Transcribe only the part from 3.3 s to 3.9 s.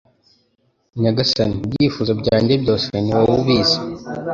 ubizi